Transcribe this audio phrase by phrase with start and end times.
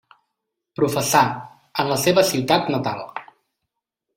[0.79, 1.21] Professà,
[1.83, 3.05] en la seva ciutat natal.